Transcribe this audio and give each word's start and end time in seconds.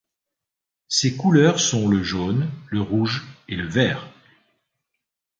Ses 0.87 1.15
couleurs 1.15 1.59
sont 1.59 1.87
le 1.87 2.01
jaune, 2.01 2.49
le 2.71 2.81
rouge 2.81 3.23
et 3.47 3.55
le 3.55 3.67
vert. 3.67 4.09